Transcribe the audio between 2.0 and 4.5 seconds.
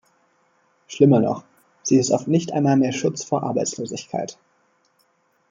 oft nicht einmal mehr Schutz vor Arbeitslosigkeit.